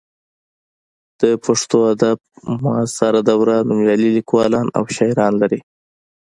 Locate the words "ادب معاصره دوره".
1.93-3.55